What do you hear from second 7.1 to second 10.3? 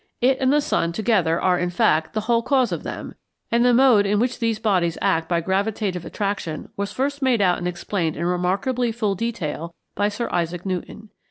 made out and explained in remarkably full detail by Sir